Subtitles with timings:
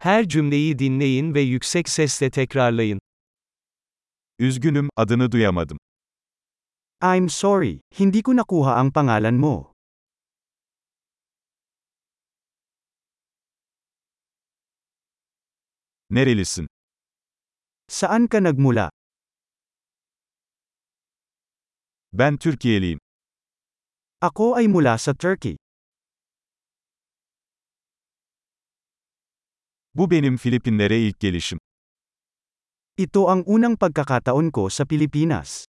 [0.00, 3.00] Her cümleyi dinleyin ve yüksek sesle tekrarlayın.
[4.38, 5.78] Üzgünüm, adını duyamadım.
[7.02, 9.72] I'm sorry, hindi ko nakuha ang pangalan mo.
[16.10, 16.66] Nerelisin?
[17.88, 18.90] Saan ka nagmula?
[22.12, 22.98] Ben Türkiye'liyim.
[24.20, 25.56] Ako ay mula sa Turkey.
[29.98, 31.58] Bu benim Filipinlere ilk gelişim.
[32.96, 35.64] Ito ang unang pagkakataon ko sa Pilipinas.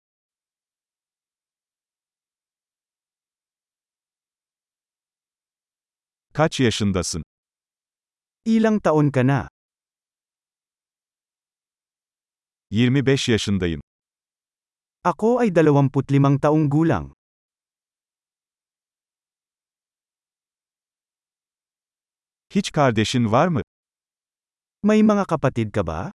[6.34, 7.24] Kaç yaşındasın?
[8.46, 9.50] Ilang taon ka na?
[12.72, 13.82] 25 yaşındayım.
[15.04, 17.14] Ako ay 25 taong gulang.
[22.50, 23.62] Hiç kardeşin var mı?
[24.84, 26.12] May mga kapatid ka ba?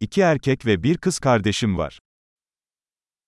[0.00, 1.98] İki erkek ve bir kız kardeşim var.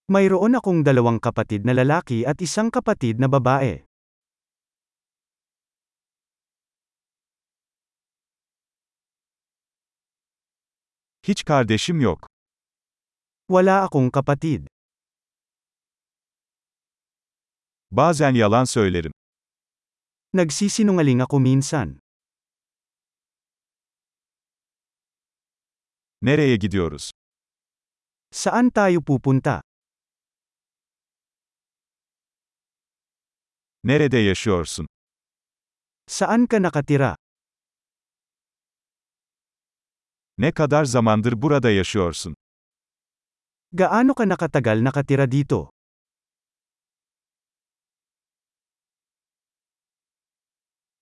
[0.09, 3.87] Mayroon akong dalawang kapatid na lalaki at isang kapatid na babae.
[11.23, 12.27] Hiç kardeşim yok.
[13.49, 14.67] Wala akong kapatid.
[17.91, 19.20] Bazen yalan söylerim.
[20.35, 21.99] Nagsisinungaling ako minsan.
[26.23, 27.11] Nereye gidiyoruz?
[28.31, 29.61] Saan tayo pupunta?
[33.85, 34.87] Nerede yaşıyorsun?
[36.07, 37.17] Saan ka nakatira?
[40.39, 42.35] Ne kadar zamandır burada yaşıyorsun?
[43.73, 45.71] Gaano ka nakatagal nakatira dito?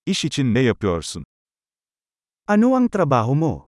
[0.09, 1.23] İş için ne yapıyorsun?
[2.47, 3.65] Ano ang trabaho mo?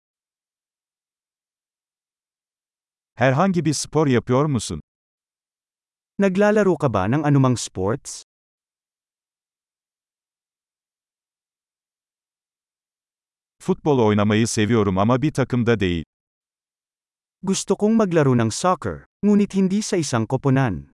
[3.16, 4.81] Herhangi bir spor yapıyor musun?
[6.20, 8.23] Naglalaro ka ba ng anumang sports?
[13.59, 16.05] Futbol oynamayı seviyorum ama bir takımda değil.
[17.42, 20.96] Gusto kong maglaro ng soccer, ngunit hindi sa isang koponan.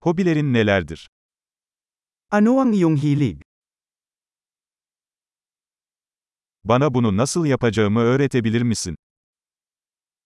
[0.00, 1.08] Hobilerin nelerdir?
[2.30, 3.42] Ano ang iyong hilig?
[6.64, 8.96] Bana bunu nasıl yapacağımı öğretebilir misin?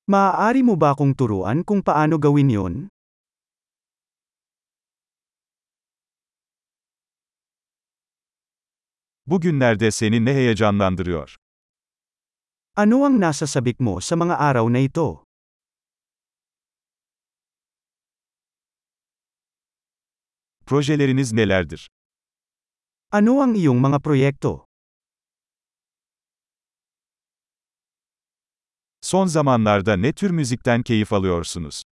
[0.06, 2.88] Maaari mo ba akong turuan kung paano gawin yon?
[9.26, 11.36] Bugünlerde seni ne heyecanlandırıyor?
[12.76, 15.24] Ano ang nasa sabik mo sa mga araw na ito?
[20.72, 21.84] Projeleriniz nelerdir?
[23.12, 24.64] Ano ang iyong mga proyekto?
[29.04, 31.84] Son zamanlarda ne tür müzikten keyif alıyorsunuz?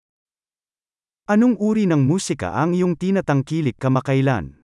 [1.27, 4.63] Anong uri ng musika ang iyong tinatangkilik kamakailan?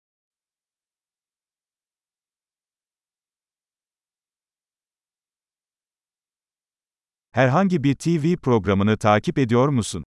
[7.31, 10.03] Herhangi bir TV programını takip ediyor musun?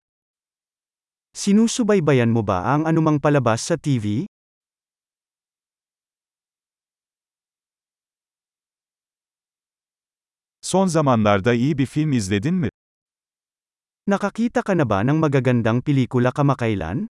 [1.35, 4.23] Sinusubaybayan mo ba ang anumang palabas sa TV?
[10.63, 12.71] Son zamanlarda iyi bir film izledin mi?
[14.07, 17.11] Nakakita ka na ba ng magagandang pelikula kamakailan?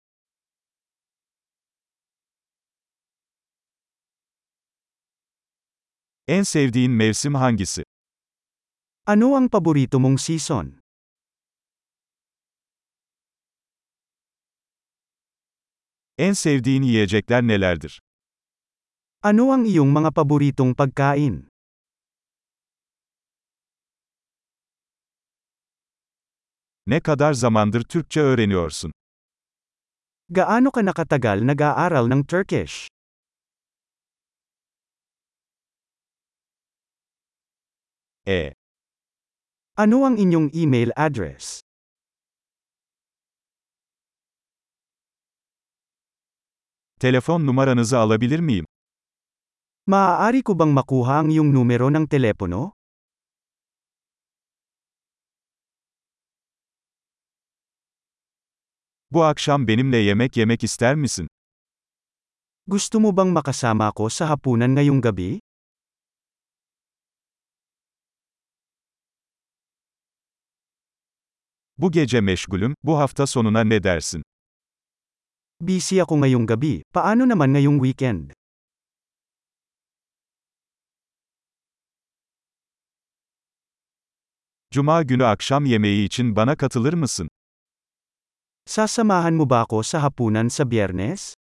[6.25, 7.85] En sevdiğin mevsim hangisi?
[9.05, 10.86] Ano ang paborito mong season?
[16.19, 18.01] En sevdiğin yiyecekler nelerdir?
[19.23, 21.49] Ano ang iyong mga paboritong pagkain?
[26.87, 28.93] Ne kadar zamandır Türkçe öğreniyorsun?
[30.29, 32.89] Gaano ka nakatagal nag-aaral ng Turkish?
[38.27, 38.53] E.
[39.77, 41.66] Ano ang inyong email address?
[47.01, 48.67] Telefon numaranızı alabilir miyim?
[49.87, 52.73] Maaari ko bang makuha ang iyong numero ng telepono?
[59.11, 61.29] Bu akşam benimle yemek yemek ister misin?
[62.67, 65.39] Gusto mo bang makasama ako sa hapunan ngayong gabi?
[71.79, 74.23] Bu gece meşgulüm, bu hafta sonuna ne dersin?
[75.61, 78.37] Busy ako ngayong gabi, paano naman ngayong weekend?
[84.71, 87.29] Cuma günü akşam yemeği için bana katılır mısın?
[88.67, 91.35] Sasamahan mo ba ako sa hapunan sa biyernes?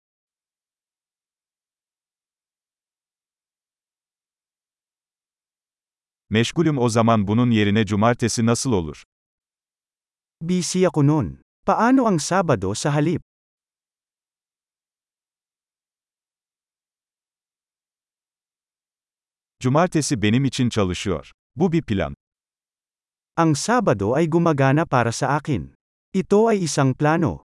[6.30, 9.02] Meşgulüm o zaman bunun yerine cumartesi nasıl olur?
[10.40, 11.40] Busy ako nun.
[11.66, 13.33] Paano ang Sabado sa halip?
[19.64, 21.30] Cumartesi benim için çalışıyor.
[21.56, 22.14] Bu bir plan.
[23.36, 25.74] Ang Sabado ay gumagana para sa akin.
[26.12, 27.44] Ito ay isang plano.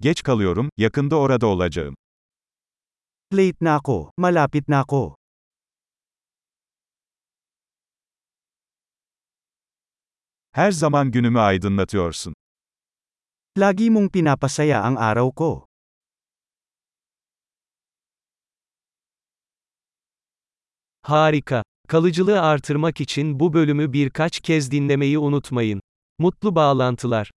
[0.00, 1.94] Geç kalıyorum, yakında orada olacağım.
[3.32, 5.16] Late na ako, malapit na ako.
[10.52, 12.37] Her zaman günümü aydınlatıyorsun.
[13.58, 15.66] Lagi mong pinapasaya ang araw ko.
[21.02, 21.62] Harika.
[21.88, 25.80] Kalıcılığı artırmak için bu bölümü birkaç kez dinlemeyi unutmayın.
[26.18, 27.30] Mutlu bağlantılar.